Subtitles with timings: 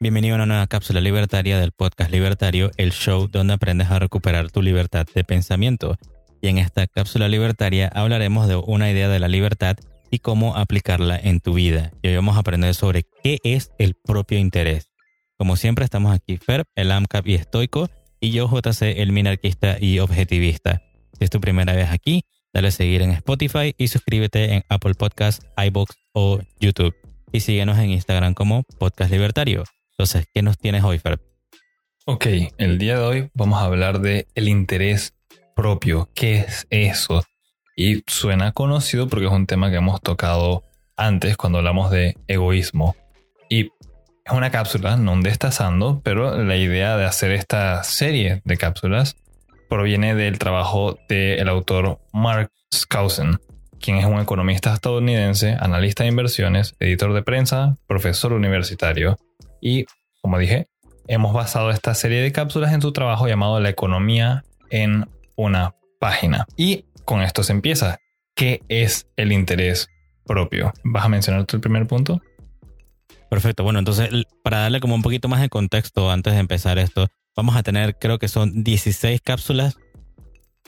[0.00, 4.50] Bienvenido a una nueva cápsula libertaria del podcast Libertario, el show donde aprendes a recuperar
[4.50, 5.96] tu libertad de pensamiento.
[6.40, 9.76] Y en esta cápsula libertaria hablaremos de una idea de la libertad
[10.10, 11.90] y cómo aplicarla en tu vida.
[12.00, 14.88] Y hoy vamos a aprender sobre qué es el propio interés.
[15.36, 19.98] Como siempre estamos aquí Ferb, el AMCAP y estoico, y yo JC, el minarquista y
[19.98, 20.82] objetivista.
[21.18, 24.94] Si es tu primera vez aquí, dale a seguir en Spotify y suscríbete en Apple
[24.94, 26.94] Podcasts, iBox o YouTube.
[27.32, 29.64] Y síguenos en Instagram como Podcast Libertario.
[29.92, 31.20] Entonces, ¿qué nos tienes hoy, Ferb?
[32.06, 35.14] Ok, el día de hoy vamos a hablar de el interés
[35.54, 36.08] propio.
[36.14, 37.22] ¿Qué es eso?
[37.76, 40.64] Y suena conocido porque es un tema que hemos tocado
[40.96, 42.96] antes cuando hablamos de egoísmo.
[43.50, 43.70] Y
[44.24, 49.16] es una cápsula, no destazando, pero la idea de hacer esta serie de cápsulas
[49.68, 53.38] proviene del trabajo del autor Mark Skousen,
[53.80, 59.16] quien es un economista estadounidense, analista de inversiones, editor de prensa, profesor universitario.
[59.60, 59.86] Y,
[60.20, 60.66] como dije,
[61.06, 66.46] hemos basado esta serie de cápsulas en su trabajo llamado La economía en una página.
[66.56, 67.98] Y con esto se empieza.
[68.34, 69.88] ¿Qué es el interés
[70.24, 70.72] propio?
[70.84, 72.20] ¿Vas a mencionar el primer punto?
[73.30, 73.62] Perfecto.
[73.64, 74.10] Bueno, entonces,
[74.42, 77.96] para darle como un poquito más de contexto antes de empezar esto, vamos a tener,
[77.98, 79.76] creo que son 16 cápsulas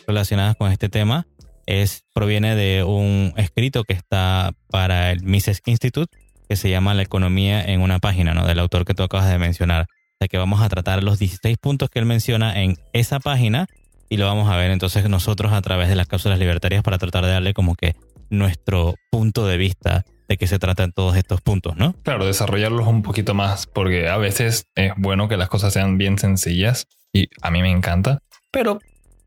[0.07, 1.27] relacionadas con este tema.
[1.71, 6.13] Es, proviene de un escrito que está para el Mises Institute,
[6.49, 8.45] que se llama La economía en una página, ¿no?
[8.45, 9.87] Del autor que tú acabas de mencionar.
[10.21, 13.69] O que vamos a tratar los 16 puntos que él menciona en esa página
[14.09, 17.25] y lo vamos a ver entonces nosotros a través de las cápsulas libertarias para tratar
[17.25, 17.95] de darle como que
[18.29, 21.95] nuestro punto de vista de qué se tratan todos estos puntos, ¿no?
[22.03, 26.19] Claro, desarrollarlos un poquito más, porque a veces es bueno que las cosas sean bien
[26.19, 28.19] sencillas y a mí me encanta,
[28.51, 28.81] pero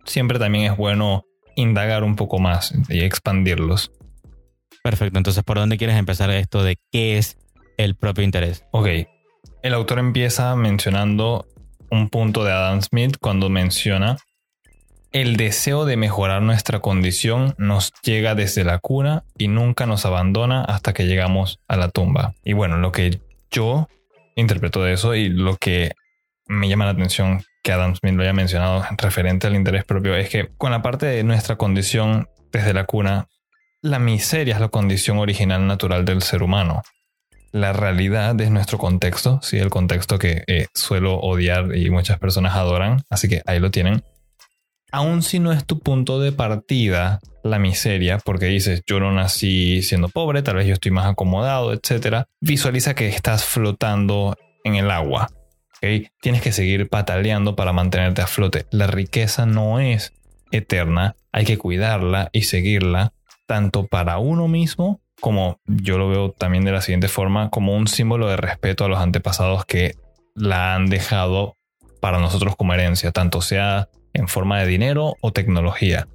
[0.05, 1.23] siempre también es bueno
[1.55, 3.91] indagar un poco más y expandirlos.
[4.83, 7.37] Perfecto, entonces ¿por dónde quieres empezar esto de qué es
[7.77, 8.65] el propio interés?
[8.71, 8.87] Ok,
[9.61, 11.47] el autor empieza mencionando
[11.89, 14.17] un punto de Adam Smith cuando menciona
[15.13, 20.63] el deseo de mejorar nuestra condición nos llega desde la cuna y nunca nos abandona
[20.63, 22.33] hasta que llegamos a la tumba.
[22.43, 23.87] Y bueno, lo que yo
[24.35, 25.91] interpreto de eso y lo que
[26.47, 30.29] me llama la atención que Adam Smith lo haya mencionado referente al interés propio es
[30.29, 33.27] que con la parte de nuestra condición desde la cuna,
[33.81, 36.83] la miseria es la condición original natural del ser humano.
[37.51, 42.55] La realidad es nuestro contexto, sí, el contexto que eh, suelo odiar y muchas personas
[42.55, 44.03] adoran, así que ahí lo tienen
[44.93, 49.81] aun si no es tu punto de partida la miseria, porque dices, yo no nací
[49.81, 52.25] siendo pobre, tal vez yo estoy más acomodado, etc.
[52.39, 55.29] Visualiza que estás flotando en el agua.
[56.21, 58.65] Tienes que seguir pataleando para mantenerte a flote.
[58.71, 60.13] La riqueza no es
[60.51, 63.13] eterna, hay que cuidarla y seguirla,
[63.47, 67.87] tanto para uno mismo como yo lo veo también de la siguiente forma, como un
[67.87, 69.95] símbolo de respeto a los antepasados que
[70.35, 71.55] la han dejado
[72.01, 76.09] para nosotros como herencia, tanto sea en forma de dinero o tecnología.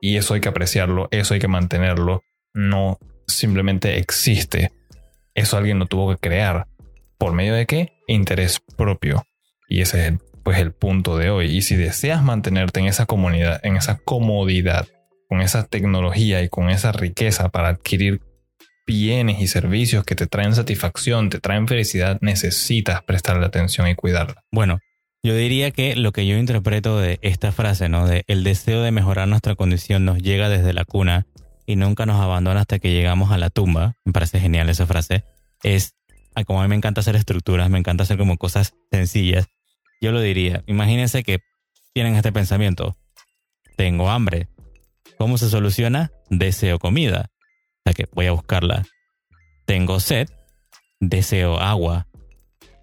[0.00, 2.24] Y eso hay que apreciarlo, eso hay que mantenerlo.
[2.52, 2.98] No
[3.28, 4.72] simplemente existe.
[5.34, 6.66] Eso alguien lo tuvo que crear.
[7.18, 7.92] ¿Por medio de qué?
[8.12, 9.26] Interés propio.
[9.68, 11.46] Y ese es pues, el punto de hoy.
[11.46, 14.86] Y si deseas mantenerte en esa comunidad, en esa comodidad,
[15.28, 18.20] con esa tecnología y con esa riqueza para adquirir
[18.86, 24.44] bienes y servicios que te traen satisfacción, te traen felicidad, necesitas prestarle atención y cuidarla.
[24.50, 24.80] Bueno,
[25.22, 28.06] yo diría que lo que yo interpreto de esta frase, ¿no?
[28.06, 31.26] De el deseo de mejorar nuestra condición nos llega desde la cuna
[31.64, 33.94] y nunca nos abandona hasta que llegamos a la tumba.
[34.04, 35.24] Me parece genial esa frase.
[35.62, 35.94] Es,
[36.46, 39.46] como a mí me encanta hacer estructuras, me encanta hacer como cosas sencillas.
[40.00, 41.40] Yo lo diría, imagínense que
[41.92, 42.96] tienen este pensamiento.
[43.76, 44.48] Tengo hambre.
[45.18, 46.10] ¿Cómo se soluciona?
[46.30, 47.30] Deseo comida.
[47.30, 48.84] O sea que voy a buscarla.
[49.66, 50.28] Tengo sed.
[51.00, 52.08] Deseo agua.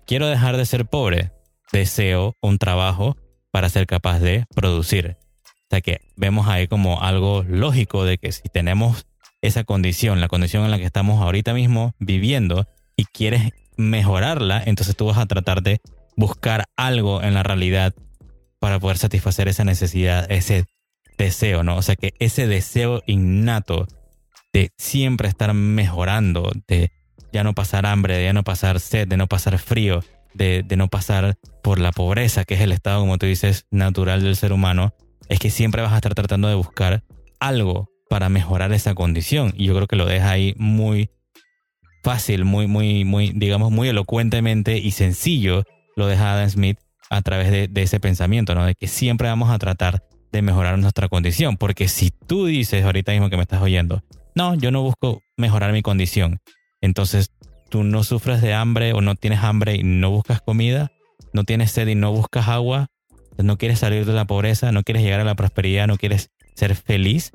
[0.05, 1.31] Quiero dejar de ser pobre
[1.71, 3.17] deseo un trabajo
[3.51, 5.17] para ser capaz de producir.
[5.45, 9.05] O sea que vemos ahí como algo lógico de que si tenemos
[9.41, 12.67] esa condición, la condición en la que estamos ahorita mismo viviendo
[12.99, 15.79] y quieres mejorarla, entonces tú vas a tratar de
[16.17, 17.93] buscar algo en la realidad
[18.59, 20.65] para poder satisfacer esa necesidad, ese
[21.17, 21.77] deseo, ¿no?
[21.77, 23.87] O sea que ese deseo innato
[24.51, 26.91] de siempre estar mejorando, de
[27.31, 30.03] ya no pasar hambre, de ya no pasar sed, de no pasar frío,
[30.33, 34.35] de, no pasar por la pobreza, que es el estado, como tú dices, natural del
[34.35, 34.93] ser humano,
[35.29, 37.05] es que siempre vas a estar tratando de buscar
[37.39, 39.53] algo para mejorar esa condición.
[39.55, 41.11] Y yo creo que lo deja ahí muy
[42.03, 45.63] fácil, muy, muy, muy, digamos, muy elocuentemente y sencillo,
[45.95, 46.79] lo deja Adam Smith
[47.09, 48.65] a través de, ese pensamiento, ¿no?
[48.65, 51.57] De que siempre vamos a tratar de mejorar nuestra condición.
[51.57, 54.03] Porque si tú dices ahorita mismo que me estás oyendo,
[54.35, 56.39] no, yo no busco mejorar mi condición,
[56.81, 57.31] entonces
[57.69, 60.91] tú no sufres de hambre o no tienes hambre y no buscas comida,
[61.33, 62.87] no tienes sed y no buscas agua,
[63.37, 66.75] no quieres salir de la pobreza, no quieres llegar a la prosperidad, no quieres ser
[66.75, 67.31] feliz,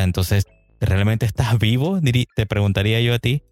[0.00, 0.46] entonces,
[0.80, 2.00] ¿realmente estás vivo?
[2.34, 3.42] Te preguntaría yo a ti.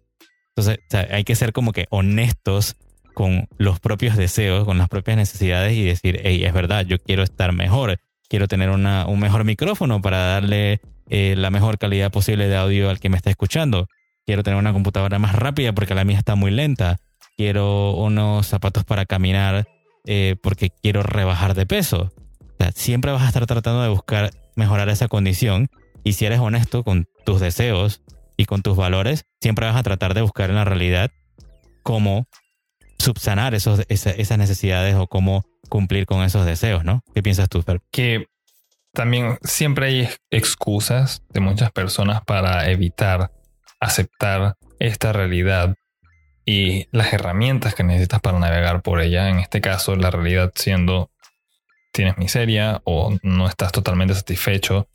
[0.55, 0.79] Entonces,
[1.11, 2.75] hay que ser como que honestos
[3.13, 7.23] con los propios deseos, con las propias necesidades y decir, hey, es verdad, yo quiero
[7.23, 12.47] estar mejor, quiero tener una, un mejor micrófono para darle eh, la mejor calidad posible
[12.47, 13.87] de audio al que me está escuchando.
[14.25, 16.97] Quiero tener una computadora más rápida porque la mía está muy lenta.
[17.37, 19.67] Quiero unos zapatos para caminar
[20.05, 22.11] eh, porque quiero rebajar de peso.
[22.75, 25.69] siempre vas a estar tratando de buscar mejorar esa condición
[26.03, 28.01] y si eres honesto con tus deseos
[28.41, 31.11] y con tus valores, siempre vas a tratar de buscar en la realidad
[31.83, 32.27] cómo
[32.97, 37.03] subsanar esos, esas necesidades o cómo cumplir con esos deseos, ¿no?
[37.13, 37.81] ¿Qué piensas tú, Fer?
[37.91, 38.27] Que
[38.93, 43.31] también siempre hay excusas de muchas personas para evitar
[43.79, 45.75] aceptar esta realidad
[46.45, 49.29] y las herramientas que necesitas para navegar por ella.
[49.29, 51.11] En este caso, la realidad siendo
[51.91, 54.87] tienes miseria o no estás totalmente satisfecho,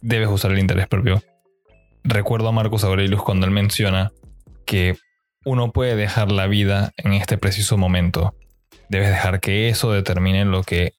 [0.00, 1.22] debes usar el interés propio.
[2.04, 4.12] Recuerdo a Marcus Aurelius cuando él menciona
[4.66, 4.96] que
[5.44, 8.34] uno puede dejar la vida en este preciso momento.
[8.88, 10.92] Debes dejar que eso determine lo que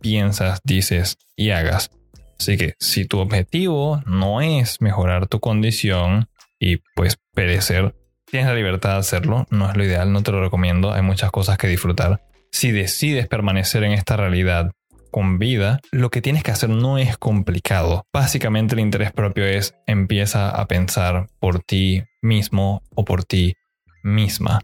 [0.00, 1.90] piensas, dices y hagas.
[2.38, 6.28] Así que si tu objetivo no es mejorar tu condición
[6.58, 7.94] y pues perecer,
[8.24, 11.30] tienes la libertad de hacerlo, no es lo ideal, no te lo recomiendo, hay muchas
[11.30, 12.22] cosas que disfrutar.
[12.50, 14.72] Si decides permanecer en esta realidad
[15.10, 18.06] con vida, lo que tienes que hacer no es complicado.
[18.12, 23.54] Básicamente el interés propio es empieza a pensar por ti mismo o por ti
[24.02, 24.60] misma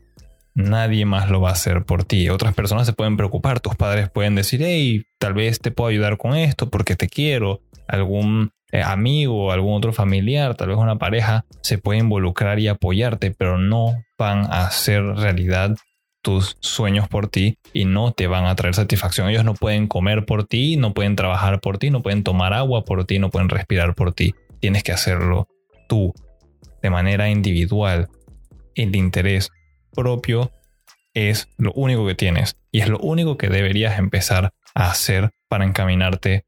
[0.56, 2.28] nadie más lo va a hacer por ti.
[2.31, 6.16] Otras personas se pueden preocupar, tus padres pueden decir, hey, tal vez te puedo ayudar
[6.16, 7.60] con esto porque te quiero.
[7.87, 13.31] Algún eh, amigo, algún otro familiar, tal vez una pareja, se puede involucrar y apoyarte,
[13.31, 15.76] pero no van a hacer realidad
[16.26, 19.28] tus sueños por ti y no te van a traer satisfacción.
[19.28, 22.84] Ellos no pueden comer por ti, no pueden trabajar por ti, no pueden tomar agua
[22.84, 24.34] por ti, no pueden respirar por ti.
[24.58, 25.46] Tienes que hacerlo
[25.88, 26.12] tú,
[26.82, 28.08] de manera individual.
[28.75, 29.52] El interés
[29.93, 30.50] propio
[31.14, 35.64] es lo único que tienes y es lo único que deberías empezar a hacer para
[35.64, 36.44] encaminarte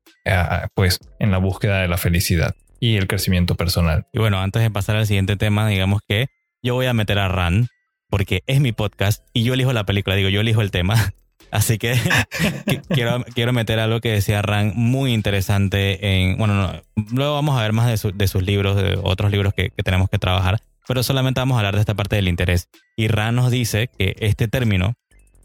[0.74, 4.08] pues en la búsqueda de la felicidad y el crecimiento personal.
[4.12, 6.26] Y bueno, antes de pasar al siguiente tema, digamos que
[6.64, 7.68] yo voy a meter a Ran
[8.10, 11.12] porque es mi podcast y yo elijo la película, digo, yo elijo el tema.
[11.50, 11.98] Así que
[12.88, 17.72] quiero, quiero meter algo que decía Ran muy interesante en, bueno, luego vamos a ver
[17.72, 21.40] más de, de sus libros, de otros libros que, que tenemos que trabajar, pero solamente
[21.40, 22.68] vamos a hablar de esta parte del interés.
[22.96, 24.94] Y Rand nos dice que este término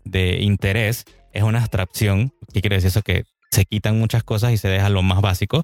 [0.04, 2.34] de interés es una abstracción.
[2.54, 3.02] ¿Qué quiere decir eso?
[3.02, 5.64] Que se quitan muchas cosas y se deja lo más básico.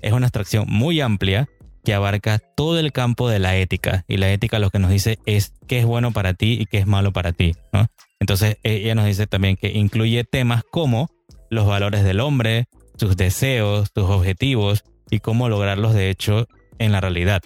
[0.00, 1.48] Es una abstracción muy amplia
[1.84, 4.04] que abarca todo el campo de la ética.
[4.08, 6.78] Y la ética lo que nos dice es qué es bueno para ti y qué
[6.78, 7.54] es malo para ti.
[8.20, 11.10] Entonces ella nos dice también que incluye temas como
[11.50, 16.46] los valores del hombre, sus deseos, sus objetivos y cómo lograrlos de hecho
[16.78, 17.42] en la realidad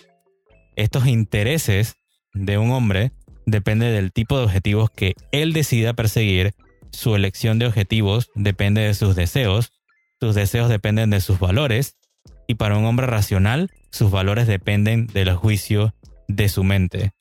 [0.76, 1.96] estos intereses
[2.34, 3.12] de un hombre
[3.46, 6.54] depende del tipo de objetivos que él decida perseguir.
[6.92, 9.72] Su elección de objetivos depende de sus deseos.
[10.20, 11.96] Sus deseos dependen de sus valores.
[12.46, 15.94] Y para un hombre racional, sus valores dependen del juicio
[16.28, 17.12] de su mente.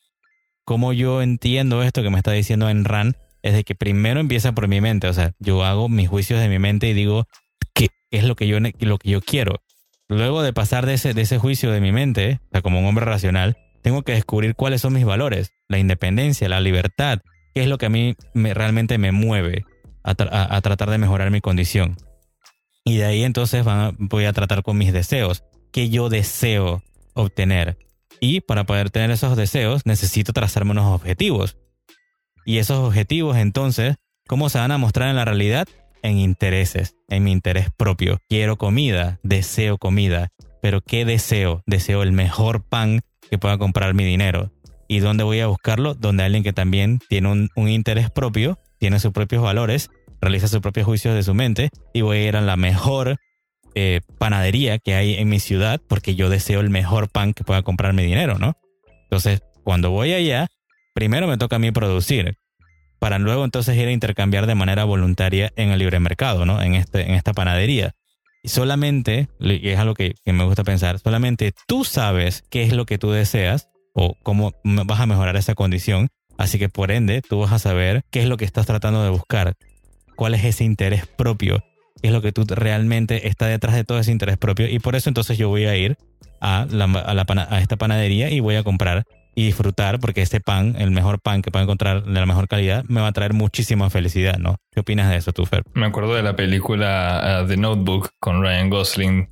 [0.63, 4.53] Como yo entiendo esto que me está diciendo en Ran, es de que primero empieza
[4.53, 5.07] por mi mente.
[5.07, 7.27] O sea, yo hago mis juicios de mi mente y digo
[7.73, 9.61] qué es lo que yo, lo que yo quiero.
[10.07, 12.85] Luego de pasar de ese, de ese juicio de mi mente, o sea, como un
[12.85, 17.19] hombre racional, tengo que descubrir cuáles son mis valores, la independencia, la libertad,
[17.53, 19.63] qué es lo que a mí me, realmente me mueve
[20.03, 21.97] a, tratar de mejorar mi condición.
[22.83, 23.65] Y de ahí entonces
[23.97, 27.77] voy a tratar con mis deseos, qué yo deseo obtener.
[28.19, 31.57] Y para poder tener esos deseos necesito trazarme unos objetivos.
[32.45, 33.95] Y esos objetivos entonces,
[34.27, 35.67] ¿cómo se van a mostrar en la realidad?
[36.05, 38.19] en intereses, en mi interés propio.
[38.29, 40.29] Quiero comida, deseo comida,
[40.61, 41.63] pero ¿qué deseo?
[41.65, 44.51] Deseo el mejor pan que pueda comprar mi dinero.
[44.87, 45.95] ¿Y dónde voy a buscarlo?
[45.95, 49.89] Donde alguien que también tiene un, interés propio, tiene sus propios valores,
[50.21, 53.17] realiza sus propios juicios de su mente y voy a ir a la mejor
[53.75, 57.61] eh, panadería que hay en mi ciudad porque yo deseo el mejor pan que pueda
[57.61, 58.57] comprar mi dinero, ¿no?
[59.03, 60.47] Entonces, cuando voy allá,
[60.93, 62.37] primero me toca a mí producir
[62.99, 66.61] para luego entonces ir a intercambiar de manera voluntaria en el libre mercado, ¿no?
[66.61, 67.93] En, este, en esta panadería.
[68.41, 72.73] Y solamente, y es algo que, que me gusta pensar, solamente tú sabes qué es
[72.73, 76.09] lo que tú deseas o cómo vas a mejorar esa condición.
[76.37, 79.09] Así que por ende, tú vas a saber qué es lo que estás tratando de
[79.09, 79.55] buscar,
[80.15, 81.63] cuál es ese interés propio,
[82.01, 84.67] es lo que tú realmente está detrás de todo ese interés propio.
[84.67, 85.97] Y por eso entonces yo voy a ir
[86.41, 91.19] a, a esta panadería y voy a comprar y disfrutar, porque este pan, el mejor
[91.19, 94.55] pan que puedo encontrar de la mejor calidad, me va a traer muchísima felicidad, ¿no?
[94.71, 95.63] ¿Qué opinas de eso tú, Fer?
[95.73, 99.29] Me acuerdo de la película uh, The Notebook con Ryan Gosling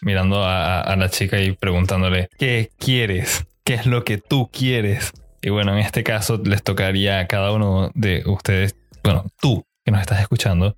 [0.00, 3.46] mirando a, a, la chica y preguntándole, ¿qué quieres?
[3.64, 5.12] ¿Qué es lo que tú quieres?
[5.40, 8.74] Y bueno, en este caso les tocaría a cada uno de ustedes,
[9.04, 10.76] bueno, tú que nos estás escuchando,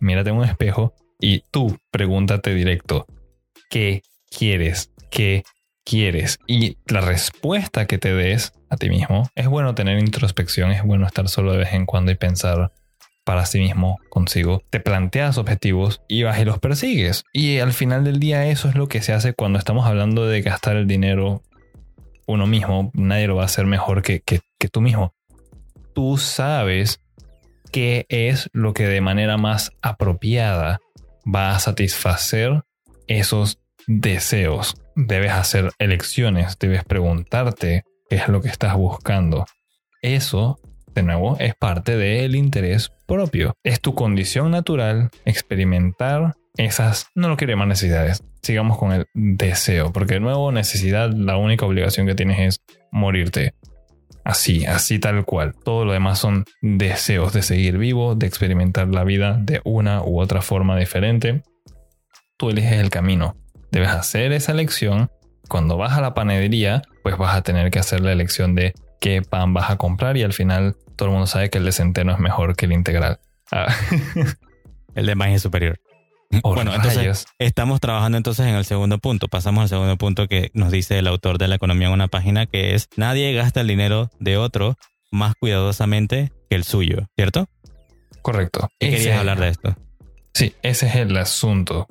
[0.00, 3.06] mírate en un espejo y tú pregúntate directo,
[3.70, 4.92] ¿qué quieres?
[5.10, 5.42] ¿Qué
[5.84, 6.38] quieres?
[6.46, 11.06] Y la respuesta que te des a ti mismo, es bueno tener introspección, es bueno
[11.06, 12.72] estar solo de vez en cuando y pensar
[13.24, 14.62] para sí mismo, consigo.
[14.70, 17.24] Te planteas objetivos y vas y los persigues.
[17.32, 20.40] Y al final del día eso es lo que se hace cuando estamos hablando de
[20.40, 21.42] gastar el dinero
[22.26, 22.90] uno mismo.
[22.94, 25.14] Nadie lo va a hacer mejor que, que, que tú mismo.
[25.94, 27.00] Tú sabes
[27.70, 30.80] qué es lo que de manera más apropiada
[31.24, 32.62] va a satisfacer
[33.06, 34.74] esos deseos.
[34.96, 39.46] Debes hacer elecciones, debes preguntarte qué es lo que estás buscando.
[40.02, 40.58] Eso,
[40.94, 43.54] de nuevo, es parte del interés propio.
[43.64, 49.92] Es tu condición natural experimentar esas, no lo quiero llamar necesidades, sigamos con el deseo,
[49.92, 53.54] porque de nuevo necesidad, la única obligación que tienes es morirte.
[54.28, 55.54] Así, así tal cual.
[55.64, 60.20] Todo lo demás son deseos de seguir vivo, de experimentar la vida de una u
[60.20, 61.42] otra forma diferente.
[62.36, 63.36] Tú eliges el camino.
[63.70, 65.10] Debes hacer esa elección.
[65.48, 69.22] Cuando vas a la panadería, pues vas a tener que hacer la elección de qué
[69.22, 72.12] pan vas a comprar y al final todo el mundo sabe que el de centeno
[72.12, 73.20] es mejor que el integral.
[73.50, 73.74] Ah.
[74.94, 75.80] el de maíz es superior.
[76.42, 79.28] Bueno, entonces estamos trabajando entonces en el segundo punto.
[79.28, 82.46] Pasamos al segundo punto que nos dice el autor de la economía en una página
[82.46, 84.76] que es nadie gasta el dinero de otro
[85.10, 87.48] más cuidadosamente que el suyo, ¿cierto?
[88.22, 88.68] Correcto.
[88.78, 89.76] ¿Qué querías hablar de esto?
[90.34, 91.86] Sí, ese es el asunto.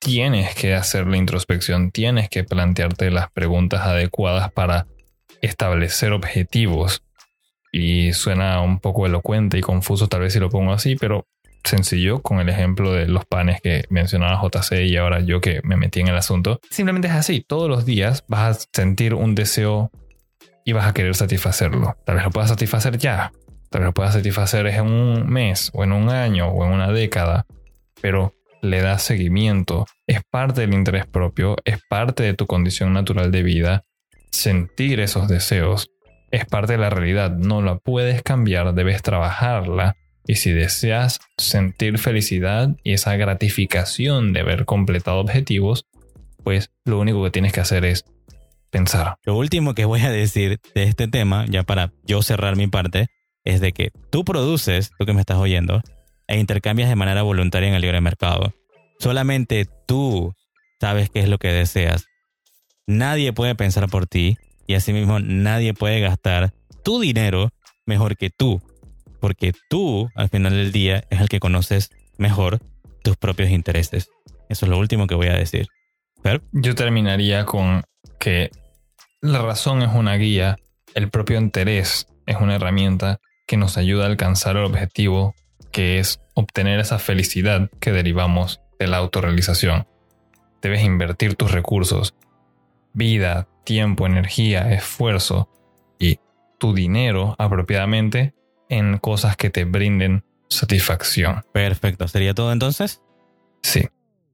[0.00, 4.86] Tienes que hacer la introspección, tienes que plantearte las preguntas adecuadas para
[5.40, 7.02] establecer objetivos.
[7.72, 11.26] Y suena un poco elocuente y confuso tal vez si lo pongo así, pero
[11.64, 15.76] sencillo con el ejemplo de los panes que mencionaba JC y ahora yo que me
[15.76, 16.60] metí en el asunto.
[16.70, 19.90] Simplemente es así, todos los días vas a sentir un deseo
[20.64, 21.96] y vas a querer satisfacerlo.
[22.04, 23.32] Tal vez lo puedas satisfacer ya,
[23.70, 26.92] tal vez lo puedas satisfacer en un mes o en un año o en una
[26.92, 27.46] década,
[28.00, 33.30] pero le das seguimiento, es parte del interés propio, es parte de tu condición natural
[33.30, 33.84] de vida.
[34.30, 35.90] Sentir esos deseos
[36.30, 41.98] es parte de la realidad, no la puedes cambiar, debes trabajarla y si deseas sentir
[41.98, 45.86] felicidad y esa gratificación de haber completado objetivos,
[46.42, 48.04] pues lo único que tienes que hacer es
[48.70, 49.16] pensar.
[49.24, 53.08] Lo último que voy a decir de este tema, ya para yo cerrar mi parte,
[53.44, 55.82] es de que tú produces, tú que me estás oyendo,
[56.26, 58.54] e intercambias de manera voluntaria en el libre mercado.
[58.98, 60.34] Solamente tú
[60.80, 62.06] sabes qué es lo que deseas.
[62.86, 66.52] Nadie puede pensar por ti y asimismo nadie puede gastar
[66.82, 67.50] tu dinero
[67.86, 68.62] mejor que tú
[69.24, 72.60] porque tú, al final del día, es el que conoces mejor
[73.02, 74.10] tus propios intereses.
[74.50, 75.66] Eso es lo último que voy a decir.
[76.52, 77.84] Yo terminaría con
[78.18, 78.50] que
[79.22, 80.58] la razón es una guía,
[80.94, 85.34] el propio interés es una herramienta que nos ayuda a alcanzar el objetivo
[85.72, 89.86] que es obtener esa felicidad que derivamos de la autorrealización.
[90.60, 92.14] Debes invertir tus recursos,
[92.92, 95.48] vida, tiempo, energía, esfuerzo
[95.98, 96.18] y
[96.58, 98.34] tu dinero apropiadamente
[98.68, 101.44] en cosas que te brinden satisfacción.
[101.52, 102.08] Perfecto.
[102.08, 103.00] ¿Sería todo entonces?
[103.62, 103.88] Sí.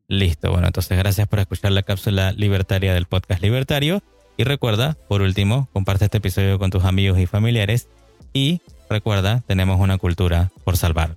[0.08, 0.50] Listo.
[0.50, 4.02] Bueno, entonces gracias por escuchar la cápsula libertaria del podcast libertario.
[4.36, 7.88] Y recuerda, por último, comparte este episodio con tus amigos y familiares.
[8.32, 11.16] Y recuerda, tenemos una cultura por salvar.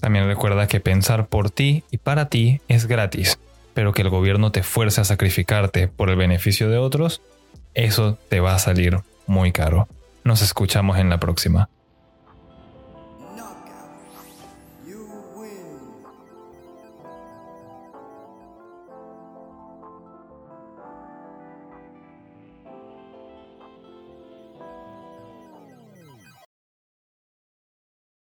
[0.00, 3.38] También recuerda que pensar por ti y para ti es gratis,
[3.74, 7.20] pero que el gobierno te fuerce a sacrificarte por el beneficio de otros,
[7.74, 9.88] eso te va a salir muy caro.
[10.24, 11.68] Nos escuchamos en la próxima.